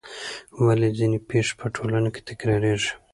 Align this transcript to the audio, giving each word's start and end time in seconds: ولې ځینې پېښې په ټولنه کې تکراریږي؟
ولې 0.65 0.89
ځینې 0.97 1.17
پېښې 1.29 1.53
په 1.59 1.65
ټولنه 1.75 2.09
کې 2.13 2.21
تکراریږي؟ 2.29 2.91